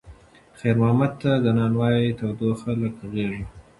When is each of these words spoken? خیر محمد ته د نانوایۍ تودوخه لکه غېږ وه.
خیر 0.59 0.75
محمد 0.81 1.11
ته 1.21 1.31
د 1.43 1.45
نانوایۍ 1.57 2.07
تودوخه 2.19 2.71
لکه 2.81 3.03
غېږ 3.13 3.31
وه. 3.41 3.45